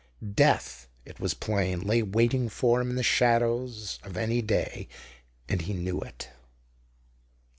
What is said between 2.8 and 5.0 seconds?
him in the shadows of any day